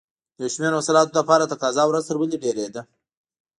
[0.37, 2.81] د یو شمېر محصولاتو لپاره تقاضا ورځ تر بلې ډېرېده.